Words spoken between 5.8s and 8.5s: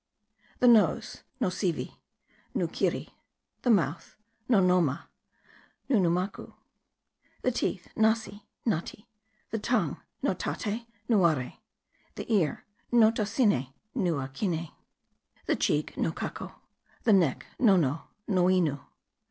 Nunumacu. The teeth: Nasi: